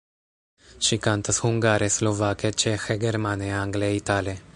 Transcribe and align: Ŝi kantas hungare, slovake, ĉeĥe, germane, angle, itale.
Ŝi 0.85 0.97
kantas 1.07 1.39
hungare, 1.43 1.89
slovake, 1.97 2.51
ĉeĥe, 2.63 2.97
germane, 3.05 3.51
angle, 3.59 3.93
itale. 4.01 4.35